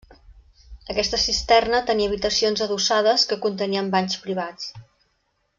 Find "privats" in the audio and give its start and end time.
4.27-4.73